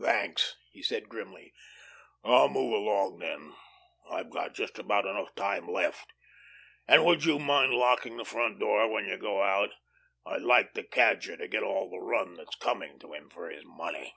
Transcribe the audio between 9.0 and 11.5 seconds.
you go out? I'd like the Cadger to